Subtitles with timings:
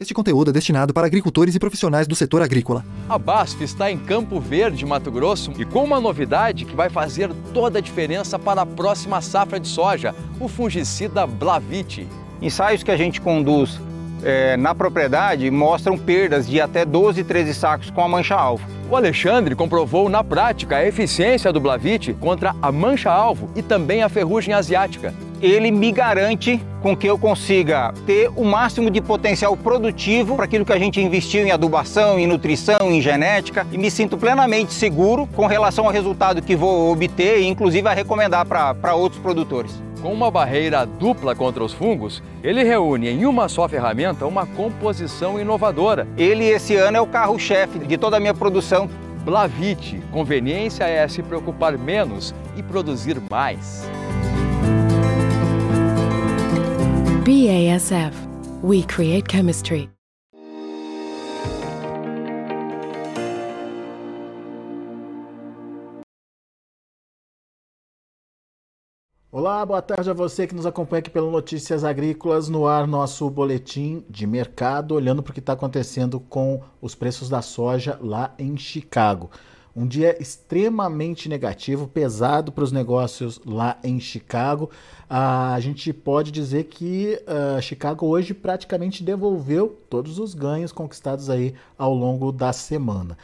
[0.00, 2.84] Este conteúdo é destinado para agricultores e profissionais do setor agrícola.
[3.08, 7.30] A BASF está em Campo Verde, Mato Grosso, e com uma novidade que vai fazer
[7.52, 12.08] toda a diferença para a próxima safra de soja, o fungicida Blavite.
[12.42, 13.80] Ensaios que a gente conduz
[14.24, 18.66] é, na propriedade mostram perdas de até 12, 13 sacos com a mancha-alvo.
[18.90, 24.08] O Alexandre comprovou na prática a eficiência do Blavite contra a mancha-alvo e também a
[24.08, 25.14] ferrugem asiática
[25.46, 30.64] ele me garante com que eu consiga ter o máximo de potencial produtivo para aquilo
[30.64, 35.26] que a gente investiu em adubação, em nutrição, em genética e me sinto plenamente seguro
[35.26, 39.82] com relação ao resultado que vou obter e inclusive a recomendar para outros produtores.
[40.00, 45.40] Com uma barreira dupla contra os fungos, ele reúne em uma só ferramenta uma composição
[45.40, 46.06] inovadora.
[46.16, 48.88] Ele esse ano é o carro-chefe de toda a minha produção.
[49.24, 53.88] Blavite, conveniência é se preocupar menos e produzir mais.
[57.24, 58.12] BASF.
[58.62, 59.88] We create chemistry.
[69.32, 73.30] Olá, boa tarde a você que nos acompanha aqui pelo Notícias Agrícolas, no ar nosso
[73.30, 78.34] boletim de mercado, olhando para o que está acontecendo com os preços da soja lá
[78.38, 79.30] em Chicago.
[79.76, 84.70] Um dia extremamente negativo, pesado para os negócios lá em Chicago.
[85.10, 91.28] Ah, a gente pode dizer que uh, Chicago hoje praticamente devolveu todos os ganhos conquistados
[91.28, 93.18] aí ao longo da semana.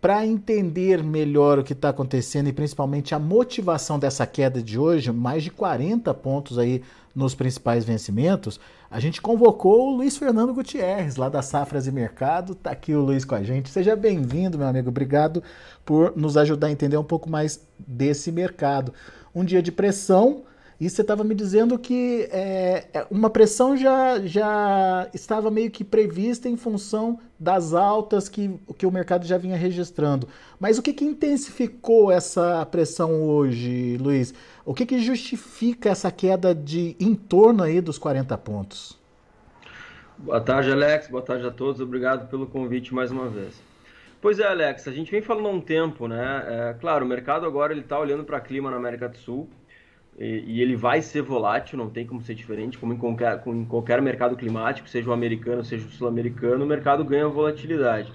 [0.00, 5.10] Para entender melhor o que está acontecendo e principalmente a motivação dessa queda de hoje,
[5.10, 6.82] mais de 40 pontos aí
[7.12, 8.60] nos principais vencimentos,
[8.96, 12.54] a gente convocou o Luiz Fernando Gutierrez, lá da Safras e Mercado.
[12.54, 13.68] Está aqui o Luiz com a gente.
[13.68, 14.88] Seja bem-vindo, meu amigo.
[14.88, 15.42] Obrigado
[15.84, 18.94] por nos ajudar a entender um pouco mais desse mercado.
[19.34, 20.44] Um dia de pressão,
[20.78, 25.82] e você estava me dizendo que é, é, uma pressão já, já estava meio que
[25.82, 30.28] prevista em função das altas que, que o mercado já vinha registrando.
[30.60, 34.34] Mas o que, que intensificou essa pressão hoje, Luiz?
[34.66, 38.98] O que, que justifica essa queda de em torno aí dos 40 pontos?
[40.18, 41.08] Boa tarde, Alex.
[41.08, 41.80] Boa tarde a todos.
[41.80, 43.62] Obrigado pelo convite mais uma vez.
[44.20, 46.44] Pois é, Alex, a gente vem falando há um tempo, né?
[46.46, 49.48] É, claro, o mercado agora ele está olhando para o clima na América do Sul
[50.18, 53.64] e, e, ele vai ser volátil, não tem como ser diferente, como em qualquer, em
[53.64, 58.10] qualquer mercado climático, seja o americano, seja o sul-americano, o mercado ganha volatilidade.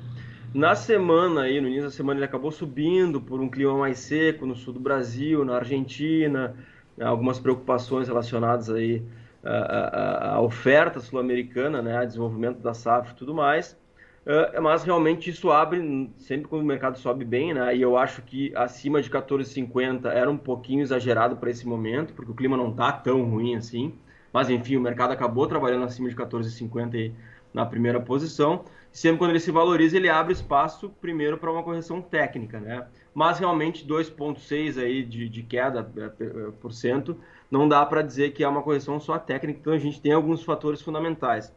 [0.54, 4.46] Na semana aí, no início da semana, ele acabou subindo por um clima mais seco
[4.46, 6.56] no sul do Brasil, na Argentina,
[6.98, 9.04] né, algumas preocupações relacionadas aí
[9.44, 13.80] à, à, à oferta sul-americana, né, a desenvolvimento da safra e tudo mais.
[14.26, 17.76] Uh, mas realmente isso abre sempre quando o mercado sobe bem, né?
[17.76, 22.32] E eu acho que acima de 14,50 era um pouquinho exagerado para esse momento, porque
[22.32, 23.94] o clima não está tão ruim assim.
[24.32, 27.12] Mas enfim, o mercado acabou trabalhando acima de 14,50
[27.54, 28.64] na primeira posição.
[28.92, 32.86] Sempre quando ele se valoriza, ele abre espaço primeiro para uma correção técnica, né?
[33.14, 37.18] Mas realmente 2,6 aí de, de queda é, é, por cento
[37.50, 39.60] não dá para dizer que é uma correção só técnica.
[39.60, 41.54] Então a gente tem alguns fatores fundamentais.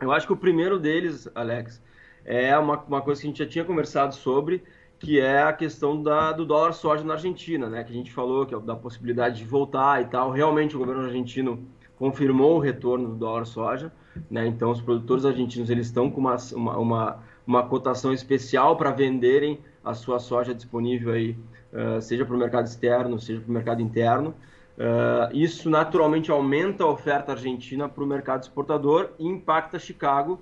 [0.00, 1.82] Eu acho que o primeiro deles, Alex,
[2.26, 4.62] é uma, uma coisa que a gente já tinha conversado sobre,
[4.98, 7.84] que é a questão da, do dólar soja na Argentina, né?
[7.84, 10.32] Que a gente falou que é da possibilidade de voltar e tal.
[10.32, 11.64] Realmente o governo argentino
[11.96, 13.92] confirmou o retorno do dólar soja,
[14.28, 14.46] né?
[14.46, 19.60] Então os produtores argentinos eles estão com uma, uma, uma, uma cotação especial para venderem
[19.84, 21.36] a sua soja disponível aí,
[21.72, 24.34] uh, seja para o mercado externo, seja para o mercado interno.
[24.76, 30.40] Uh, isso naturalmente aumenta a oferta argentina para o mercado exportador e impacta Chicago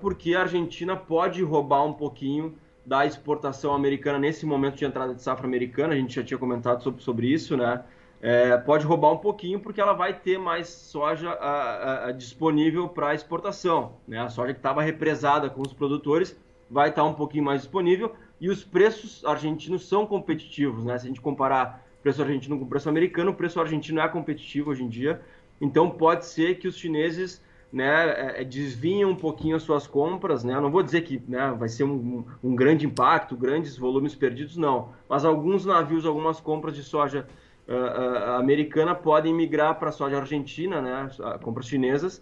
[0.00, 2.54] porque a Argentina pode roubar um pouquinho
[2.84, 6.82] da exportação americana nesse momento de entrada de safra americana, a gente já tinha comentado
[6.82, 7.84] sobre, sobre isso, né?
[8.22, 13.14] É, pode roubar um pouquinho porque ela vai ter mais soja a, a, disponível para
[13.14, 13.92] exportação.
[14.06, 14.18] Né?
[14.18, 16.38] A soja que estava represada com os produtores
[16.70, 20.84] vai estar tá um pouquinho mais disponível e os preços argentinos são competitivos.
[20.84, 20.98] Né?
[20.98, 24.84] Se a gente comparar preço argentino com preço americano, o preço argentino é competitivo hoje
[24.84, 25.22] em dia.
[25.58, 27.42] Então pode ser que os chineses
[27.72, 30.58] né, é, é, desvinham um pouquinho as suas compras, né?
[30.58, 34.88] Não vou dizer que né, vai ser um, um, grande impacto, grandes volumes perdidos, não.
[35.08, 37.28] Mas alguns navios, algumas compras de soja
[37.68, 41.08] uh, uh, americana podem migrar para soja argentina, né?
[41.42, 42.18] Compras chinesas.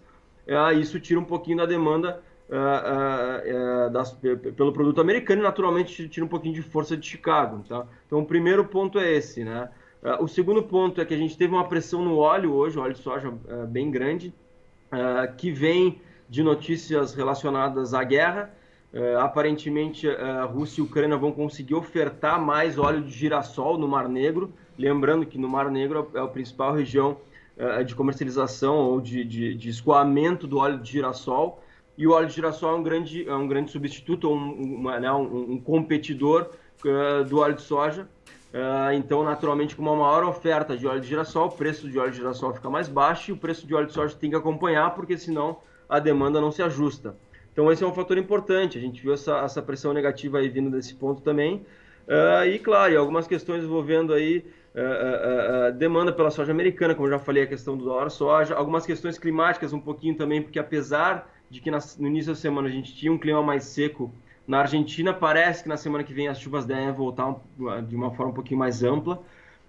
[0.47, 2.21] Uh, isso tira um pouquinho da demanda
[3.91, 4.11] das,
[4.55, 7.63] pelo produto americano e naturalmente tira um pouquinho de força de Chicago.
[7.69, 7.85] Tá?
[8.07, 9.69] Então o primeiro ponto é esse, né?
[10.19, 13.01] o segundo ponto é que a gente teve uma pressão no óleo hoje, óleo de
[13.01, 13.31] soja
[13.67, 14.33] bem grande
[14.91, 18.53] uh, que vem de notícias relacionadas à guerra.
[18.93, 24.07] Uh, aparentemente, uh, Rússia e Ucrânia vão conseguir ofertar mais óleo de girassol no Mar
[24.07, 24.53] Negro.
[24.77, 27.17] Lembrando que no Mar Negro é a principal região
[27.85, 31.61] de comercialização ou de, de, de, escoamento do óleo de girassol.
[31.97, 35.11] e o óleo de girassol é um grande, é um grande substituto, um, uma, né,
[35.11, 36.51] um, um competidor
[36.85, 38.07] uh, do óleo de soja.
[38.53, 42.11] Uh, então, naturalmente, com uma maior oferta de óleo de girassol, o preço de óleo
[42.11, 44.95] de girassol fica mais baixo e o preço de óleo de soja tem que acompanhar,
[44.95, 47.15] porque senão a demanda não se ajusta.
[47.53, 48.77] Então, esse é um fator importante.
[48.77, 51.65] A gente viu essa, essa pressão negativa aí vindo desse ponto também.
[52.07, 54.43] Uh, e, claro, algumas questões envolvendo aí
[54.73, 58.83] uh, demanda pela soja americana, como eu já falei, a questão do dólar soja, algumas
[58.85, 62.95] questões climáticas um pouquinho também, porque apesar de que no início da semana a gente
[62.95, 64.11] tinha um clima mais seco
[64.49, 67.35] na Argentina, parece que na semana que vem as chuvas devem voltar
[67.87, 69.21] de uma forma um pouquinho mais ampla.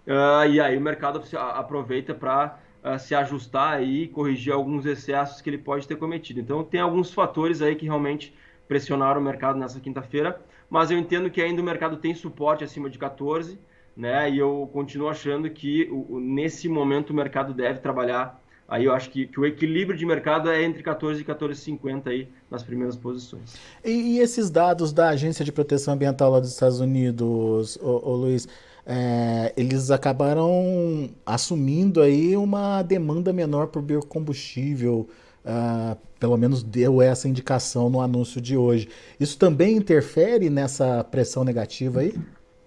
[0.06, 5.50] Uh, e aí o mercado aproveita para uh, se ajustar e corrigir alguns excessos que
[5.50, 6.41] ele pode ter cometido.
[6.41, 8.35] Então tem alguns fatores aí que realmente
[8.67, 10.41] pressionaram o mercado nessa quinta-feira,
[10.71, 13.61] mas eu entendo que ainda o mercado tem suporte acima de 14,
[13.94, 14.31] né?
[14.31, 19.26] E eu continuo achando que nesse momento o mercado deve trabalhar Aí eu acho que,
[19.26, 23.56] que, o equilíbrio de mercado é entre 14 e 14,50 aí nas primeiras posições.
[23.84, 28.14] E, e, esses dados da Agência de Proteção Ambiental lá dos Estados Unidos, ô, ô
[28.14, 28.46] Luiz,
[28.87, 35.08] é, eles acabaram assumindo aí uma demanda menor por biocombustível,
[35.44, 38.88] uh, pelo menos deu essa indicação no anúncio de hoje.
[39.19, 42.14] Isso também interfere nessa pressão negativa aí?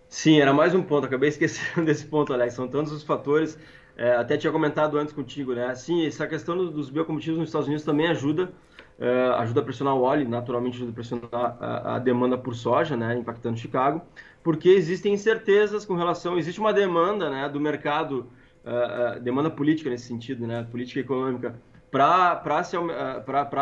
[0.10, 2.56] Sim, era mais um ponto, acabei esquecendo desse ponto, Alex.
[2.56, 3.58] São tantos os fatores
[3.96, 5.74] é, até tinha comentado antes contigo, né?
[5.76, 8.52] Sim, essa questão dos biocombustíveis nos Estados Unidos também ajuda,
[9.00, 12.98] é, ajuda a pressionar o óleo, naturalmente ajuda a pressionar a, a, demanda por soja,
[12.98, 13.16] né?
[13.16, 14.02] Impactando Chicago,
[14.44, 17.48] porque existem incertezas com relação, existe uma demanda, né?
[17.48, 18.28] Do mercado,
[18.66, 20.68] uh, uh, demanda política nesse sentido, né?
[20.72, 21.56] Política econômica,
[21.92, 22.76] para se,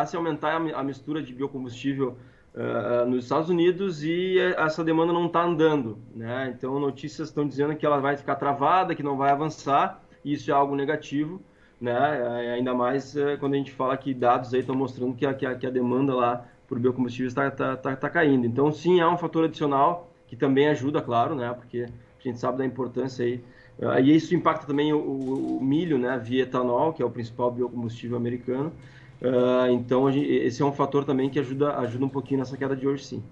[0.08, 2.18] se aumentar a, a mistura de biocombustível
[2.54, 5.98] Uh, nos Estados Unidos e essa demanda não está andando.
[6.14, 6.54] Né?
[6.54, 10.54] Então, notícias estão dizendo que ela vai ficar travada, que não vai avançar isso é
[10.54, 11.42] algo negativo,
[11.80, 12.46] né?
[12.46, 15.34] É, ainda mais é, quando a gente fala que dados aí estão mostrando que a,
[15.34, 18.46] que a, que a demanda lá por biocombustíveis está tá, tá, tá caindo.
[18.46, 21.54] Então, sim, é um fator adicional que também ajuda, claro, né?
[21.54, 23.44] Porque a gente sabe da importância aí.
[23.78, 26.18] Uh, e isso impacta também o, o, o, milho, né?
[26.18, 28.72] Via etanol, que é o principal biocombustível americano.
[29.22, 32.88] Uh, então, esse é um fator também que ajuda, ajuda um pouquinho nessa queda de
[32.88, 33.24] hoje, sim.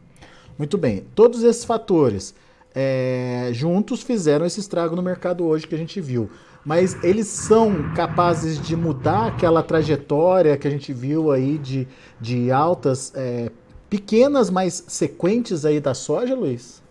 [0.57, 1.05] Muito bem.
[1.15, 2.35] Todos esses fatores
[2.73, 6.29] é, juntos fizeram esse estrago no mercado hoje que a gente viu
[6.65, 11.87] mas eles são capazes de mudar aquela trajetória que a gente viu aí de,
[12.19, 13.51] de altas é,
[13.89, 16.83] pequenas, mas sequentes aí da soja, Luiz?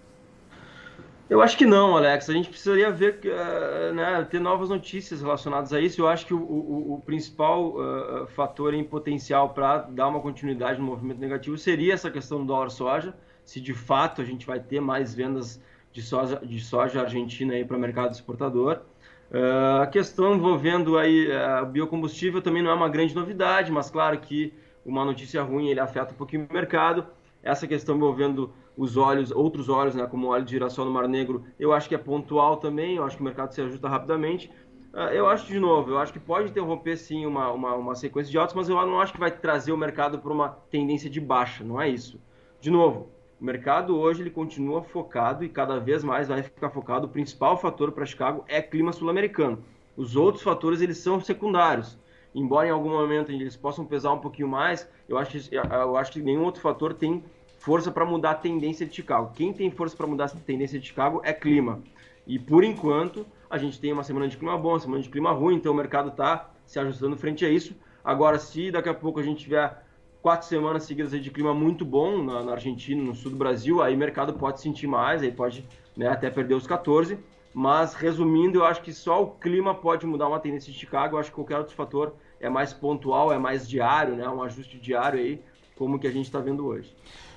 [1.29, 2.31] Eu acho que não, Alex.
[2.31, 6.01] A gente precisaria ver, uh, né, ter novas notícias relacionadas a isso.
[6.01, 10.81] Eu acho que o, o, o principal uh, fator em potencial para dar uma continuidade
[10.81, 13.15] no movimento negativo seria essa questão do dólar soja.
[13.49, 15.59] Se de fato a gente vai ter mais vendas
[15.91, 18.83] de soja, de soja argentina para o mercado exportador.
[19.31, 24.19] Uh, a questão envolvendo aí uh, biocombustível também não é uma grande novidade, mas claro
[24.19, 24.53] que
[24.85, 27.07] uma notícia ruim ele afeta um pouquinho o mercado.
[27.43, 31.09] Essa questão envolvendo os óleos, outros óleos, né, como o óleo de girassol no Mar
[31.09, 34.51] Negro, eu acho que é pontual também, eu acho que o mercado se ajusta rapidamente.
[34.93, 38.31] Uh, eu acho, de novo, eu acho que pode interromper sim uma, uma, uma sequência
[38.31, 41.19] de altos, mas eu não acho que vai trazer o mercado para uma tendência de
[41.19, 42.21] baixa, não é isso.
[42.61, 47.07] De novo, o mercado hoje ele continua focado e cada vez mais vai ficar focado.
[47.07, 49.63] O principal fator para Chicago é clima sul-americano.
[49.97, 51.97] Os outros fatores eles são secundários.
[52.35, 56.21] Embora em algum momento eles possam pesar um pouquinho mais, eu acho, eu acho que
[56.21, 57.23] nenhum outro fator tem
[57.59, 59.33] força para mudar a tendência de Chicago.
[59.35, 61.81] Quem tem força para mudar a tendência de Chicago é clima.
[62.27, 65.55] E por enquanto a gente tem uma semana de clima bom, semana de clima ruim,
[65.55, 67.75] então o mercado está se ajustando frente a isso.
[68.05, 69.85] Agora, se daqui a pouco a gente tiver
[70.23, 73.95] quatro semanas seguidas de clima muito bom na, na, Argentina, no sul do Brasil, aí
[73.95, 75.65] o mercado pode sentir mais, aí pode
[75.97, 77.19] né, até perder os 14.
[77.55, 81.17] Mas resumindo, eu acho que só o clima pode mudar uma tendência de Chicago.
[81.17, 84.29] Eu acho que qualquer outro fator é mais pontual, é mais diário, né?
[84.29, 85.41] Um ajuste diário aí,
[85.75, 86.95] como que a gente está vendo hoje.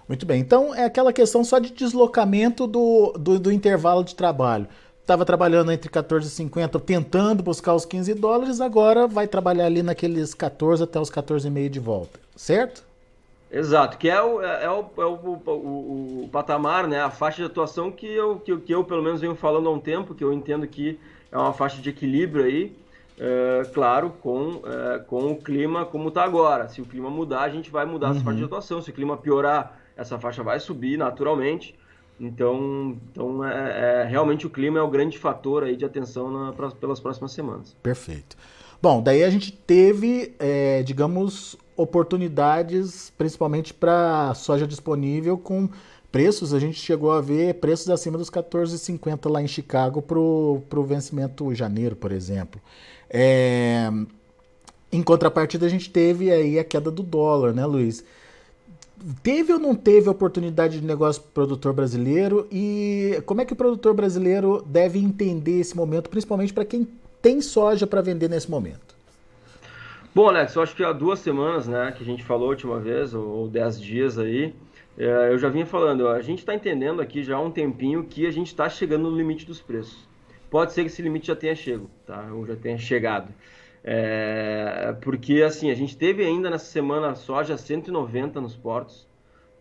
[0.07, 0.41] Muito bem.
[0.41, 4.67] Então é aquela questão só de deslocamento do, do, do intervalo de trabalho.
[5.11, 10.83] Estava trabalhando entre 14,50, tentando buscar os 15 dólares, agora vai trabalhar ali naqueles 14
[10.83, 12.83] até os 14,5 de volta certo?
[13.51, 17.41] Exato, que é o, é, é, o, é o, o, o, patamar, né, a faixa
[17.41, 20.23] de atuação que eu, que, que, eu pelo menos venho falando há um tempo, que
[20.23, 20.97] eu entendo que
[21.29, 22.73] é uma faixa de equilíbrio aí,
[23.19, 26.69] é, claro, com, é, com o clima como está agora.
[26.69, 28.13] Se o clima mudar, a gente vai mudar uhum.
[28.13, 28.81] essa faixa de atuação.
[28.81, 31.75] Se o clima piorar, essa faixa vai subir naturalmente.
[32.21, 36.53] Então, então é, é realmente o clima é o grande fator aí de atenção na,
[36.53, 37.75] pra, pelas próximas semanas.
[37.81, 38.37] Perfeito.
[38.79, 45.67] Bom, daí a gente teve, é, digamos, oportunidades, principalmente para soja disponível com
[46.11, 46.53] preços.
[46.53, 51.53] A gente chegou a ver preços acima dos 14,50 lá em Chicago para o vencimento
[51.55, 52.61] janeiro, por exemplo.
[53.09, 53.89] É,
[54.91, 58.03] em contrapartida, a gente teve aí a queda do dólar, né, Luiz?
[59.23, 63.53] Teve ou não teve oportunidade de negócio para o produtor brasileiro e como é que
[63.53, 66.87] o produtor brasileiro deve entender esse momento, principalmente para quem
[67.21, 68.95] tem soja para vender nesse momento?
[70.13, 72.79] Bom, Alex, eu acho que há duas semanas, né, que a gente falou a última
[72.79, 74.53] vez, ou, dez dias aí,
[74.97, 78.25] é, eu já vinha falando, a gente está entendendo aqui já há um tempinho que
[78.27, 79.97] a gente está chegando no limite dos preços.
[80.49, 82.27] Pode ser que esse limite já tenha chego, tá?
[82.33, 83.33] Ou já tenha chegado.
[83.83, 89.07] É, porque assim, a gente teve ainda nessa semana soja 190 nos portos,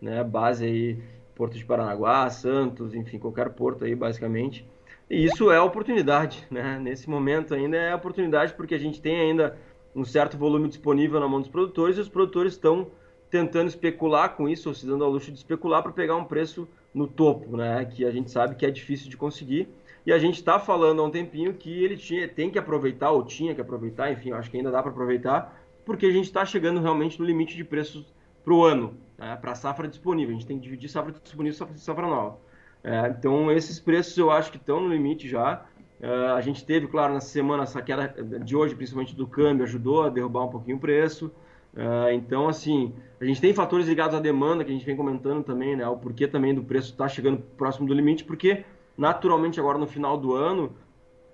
[0.00, 0.22] né?
[0.22, 0.98] Base aí
[1.34, 4.68] Porto de Paranaguá, Santos, enfim, qualquer porto aí basicamente.
[5.08, 6.78] E isso é oportunidade, né?
[6.78, 9.58] Nesse momento ainda é oportunidade porque a gente tem ainda
[9.94, 12.88] um certo volume disponível na mão dos produtores e os produtores estão
[13.30, 16.68] tentando especular com isso, ou se dando ao luxo de especular para pegar um preço
[16.94, 17.84] no topo, né?
[17.84, 19.68] Que a gente sabe que é difícil de conseguir.
[20.04, 23.24] E a gente está falando há um tempinho que ele tinha, tem que aproveitar, ou
[23.24, 26.80] tinha que aproveitar, enfim, acho que ainda dá para aproveitar, porque a gente está chegando
[26.80, 28.06] realmente no limite de preços
[28.42, 30.30] para o ano, né, para a safra disponível.
[30.30, 32.38] A gente tem que dividir safra disponível e safra, nova.
[32.82, 35.66] É, então, esses preços eu acho que estão no limite já.
[36.00, 38.08] É, a gente teve, claro, nessa semana, essa queda
[38.42, 41.30] de hoje, principalmente do câmbio, ajudou a derrubar um pouquinho o preço.
[41.76, 45.44] É, então, assim, a gente tem fatores ligados à demanda que a gente vem comentando
[45.44, 45.86] também, né?
[45.86, 48.64] O porquê também do preço estar tá chegando próximo do limite, porque
[49.00, 50.76] Naturalmente, agora no final do ano,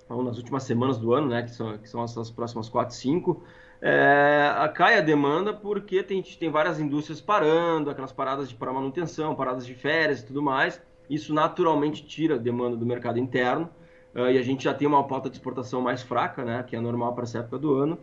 [0.08, 3.42] ou nas últimas semanas do ano, né, que são, que são essas próximas 4, 5,
[3.82, 9.34] é, cai a demanda porque tem, tem várias indústrias parando, aquelas paradas de para manutenção,
[9.34, 10.80] paradas de férias e tudo mais.
[11.10, 13.68] Isso naturalmente tira a demanda do mercado interno
[14.14, 16.80] uh, e a gente já tem uma pauta de exportação mais fraca, né, que é
[16.80, 17.98] normal para essa época do ano.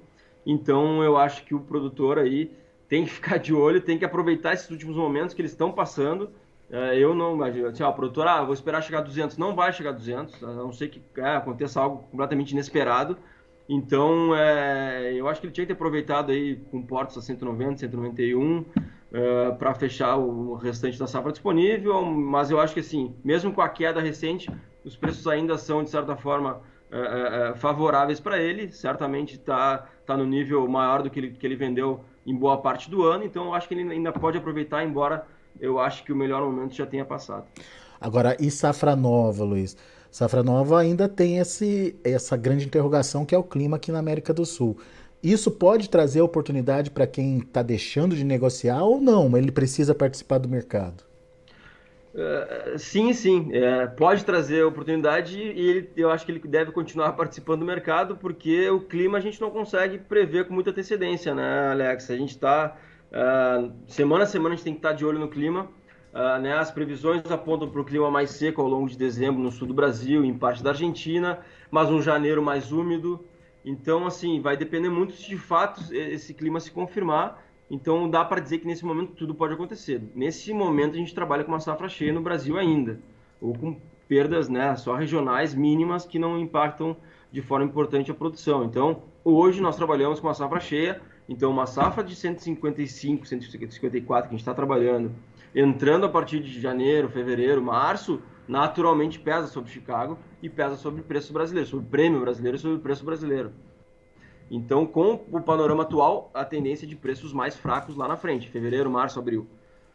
[0.45, 2.51] Então eu acho que o produtor aí
[2.89, 6.29] tem que ficar de olho, tem que aproveitar esses últimos momentos que eles estão passando
[6.73, 9.37] é, eu não imagino, assim, ó, produtor, ah, vou esperar chegar a 200.
[9.37, 13.15] Não vai chegar a 200, a não ser que é, aconteça algo completamente inesperado.
[13.69, 17.77] Então, é, eu acho que ele tinha que ter aproveitado aí com portos a 190,
[17.77, 18.65] 191
[19.11, 22.03] é, para fechar o restante da safra disponível.
[22.03, 24.49] Mas eu acho que, assim, mesmo com a queda recente,
[24.83, 26.59] os preços ainda são, de certa forma,
[26.93, 28.71] é, é, é favoráveis para ele.
[28.71, 32.89] Certamente está tá no nível maior do que ele, que ele vendeu em boa parte
[32.89, 33.23] do ano.
[33.23, 35.25] Então, eu acho que ele ainda pode aproveitar, embora
[35.59, 37.45] eu acho que o melhor momento já tenha passado.
[37.99, 39.75] Agora, e safra nova, Luiz?
[40.11, 44.33] Safra nova ainda tem esse, essa grande interrogação que é o clima aqui na América
[44.33, 44.77] do Sul.
[45.23, 49.35] Isso pode trazer oportunidade para quem está deixando de negociar ou não?
[49.37, 51.03] Ele precisa participar do mercado?
[52.13, 57.13] Uh, sim, sim, é, pode trazer oportunidade e ele, eu acho que ele deve continuar
[57.13, 61.71] participando do mercado porque o clima a gente não consegue prever com muita antecedência, né,
[61.71, 62.11] Alex?
[62.11, 62.77] A gente está
[63.13, 65.69] Uh, semana a semana a gente tem que estar de olho no clima.
[66.11, 69.51] Uh, né, as previsões apontam para o clima mais seco ao longo de dezembro no
[69.51, 71.39] sul do Brasil, em parte da Argentina,
[71.71, 73.23] mas um janeiro mais úmido.
[73.63, 77.41] Então, assim, vai depender muito se de fato esse clima se confirmar.
[77.69, 80.01] Então, dá para dizer que nesse momento tudo pode acontecer.
[80.15, 82.99] Nesse momento, a gente trabalha com uma safra cheia no Brasil ainda,
[83.41, 83.75] ou com
[84.07, 86.95] perdas né, só regionais mínimas que não impactam
[87.31, 88.63] de forma importante a produção.
[88.65, 94.35] Então, hoje nós trabalhamos com uma safra cheia então, uma safra de 155, 154 que
[94.35, 95.11] a gente está trabalhando,
[95.55, 101.03] entrando a partir de janeiro, fevereiro, março, naturalmente pesa sobre Chicago e pesa sobre o
[101.03, 103.51] preço brasileiro, sobre o prêmio brasileiro e sobre o preço brasileiro.
[104.55, 108.47] Então, com o panorama atual, a tendência é de preços mais fracos lá na frente,
[108.47, 109.47] fevereiro, março, abril.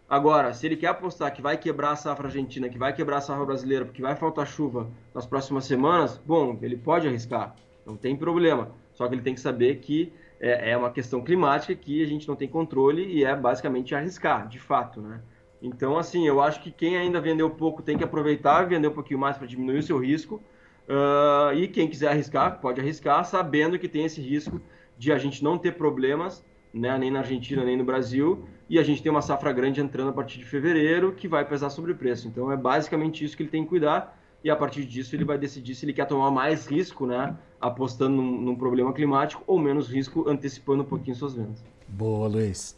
[0.09, 3.21] Agora, se ele quer apostar que vai quebrar a safra argentina, que vai quebrar a
[3.21, 7.55] safra brasileira, porque vai faltar chuva nas próximas semanas, bom, ele pode arriscar,
[7.87, 8.73] não tem problema.
[8.95, 12.27] Só que ele tem que saber que é, é uma questão climática que a gente
[12.27, 15.21] não tem controle e é basicamente arriscar, de fato, né?
[15.62, 19.21] Então, assim, eu acho que quem ainda vendeu pouco tem que aproveitar, vender um pouquinho
[19.21, 20.43] mais para diminuir o seu risco.
[20.88, 24.61] Uh, e quem quiser arriscar, pode arriscar, sabendo que tem esse risco
[24.97, 26.42] de a gente não ter problemas,
[26.73, 30.09] né, nem na Argentina, nem no Brasil, e a gente tem uma safra grande entrando
[30.09, 32.26] a partir de fevereiro que vai pesar sobre o preço.
[32.26, 35.37] Então, é basicamente isso que ele tem que cuidar e a partir disso ele vai
[35.37, 39.88] decidir se ele quer tomar mais risco, né, apostando num, num, problema climático ou menos
[39.88, 41.62] risco antecipando um pouquinho suas vendas.
[41.87, 42.76] Boa, Luiz.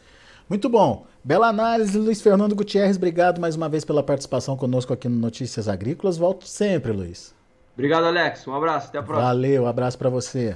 [0.49, 1.07] Muito bom.
[1.23, 2.97] Bela análise, Luiz Fernando Gutierrez.
[2.97, 6.17] Obrigado mais uma vez pela participação conosco aqui no Notícias Agrícolas.
[6.17, 7.39] Volto sempre, Luiz.
[7.81, 8.47] Obrigado, Alex.
[8.47, 8.89] Um abraço.
[8.89, 9.27] Até a próxima.
[9.27, 9.63] Valeu.
[9.63, 10.55] Um abraço para você.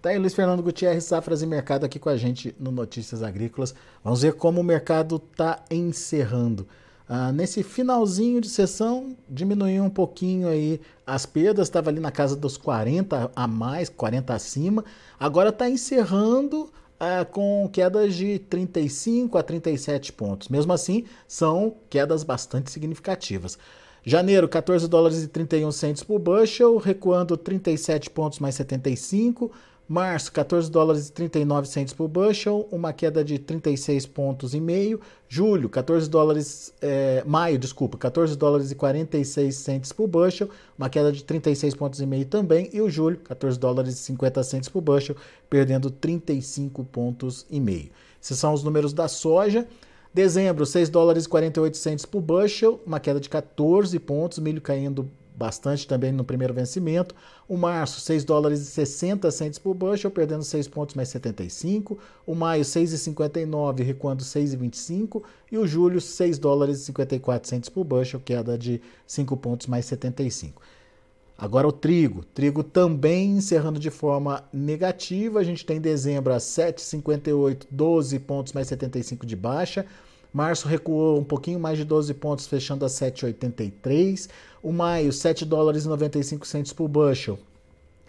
[0.00, 3.74] Tá aí Luiz Fernando Gutierrez, Safras e Mercado aqui com a gente no Notícias Agrícolas.
[4.04, 6.64] Vamos ver como o mercado está encerrando.
[7.08, 12.36] Ah, nesse finalzinho de sessão, diminuiu um pouquinho aí as perdas, estava ali na casa
[12.36, 14.84] dos 40 a mais, 40 acima.
[15.18, 20.48] Agora está encerrando ah, com quedas de 35 a 37 pontos.
[20.48, 23.58] Mesmo assim, são quedas bastante significativas.
[24.06, 29.50] Janeiro, 14 dólares e 31 centos por bushel, recuando 37 pontos mais 75.
[29.88, 35.00] Março, 14 dólares e 39 centes por bushel, uma queda de 36 pontos e meio.
[35.26, 41.10] Julho, 14 dólares, é, maio, desculpa, 14 dólares e 46 centes por bushel, uma queda
[41.10, 42.68] de 36 pontos e meio também.
[42.74, 45.16] E o julho, 14 dólares e 50 centes por bushel,
[45.48, 47.90] perdendo 35 pontos e meio.
[48.22, 49.66] Esses são os números da soja.
[50.14, 55.10] Dezembro, 6 dólares e 48 centes por bushel, uma queda de 14 pontos, milho caindo
[55.34, 57.16] bastante também no primeiro vencimento.
[57.48, 61.98] O março, 6 dólares e 60 centes por bushel, perdendo 6 pontos mais 75.
[62.24, 65.24] O maio, 6,59, recuando 6,25.
[65.50, 69.84] E o julho, 6 dólares e 54 centes por bushel, queda de 5 pontos mais
[69.86, 70.62] 75.
[71.36, 72.24] Agora o trigo.
[72.32, 75.40] Trigo também encerrando de forma negativa.
[75.40, 79.84] A gente tem dezembro a 7,58, 12 pontos mais 75 de baixa.
[80.32, 84.28] Março recuou um pouquinho mais de 12 pontos, fechando a 7,83.
[84.62, 87.38] O maio, 7 dólares e 95 centos por bushel,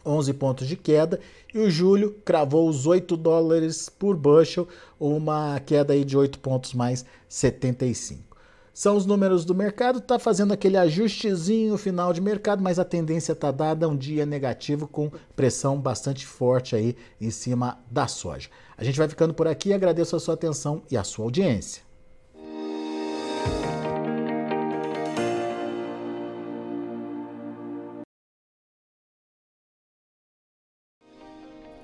[0.03, 1.20] 11 pontos de queda.
[1.53, 4.67] E o julho cravou os 8 dólares por bushel,
[5.00, 8.35] uma queda aí de 8 pontos mais 75.
[8.75, 13.32] São os números do mercado, está fazendo aquele ajustezinho final de mercado, mas a tendência
[13.32, 18.50] está dada um dia negativo com pressão bastante forte aí em cima da soja.
[18.77, 21.84] A gente vai ficando por aqui, agradeço a sua atenção e a sua audiência.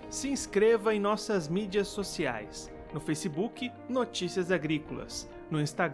[0.09, 2.69] Se inscreva em nossas mídias sociais.
[2.93, 5.29] No Facebook, Notícias Agrícolas.
[5.49, 5.89] No Instagram,